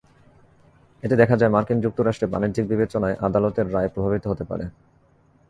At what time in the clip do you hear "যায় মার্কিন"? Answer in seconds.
1.37-1.77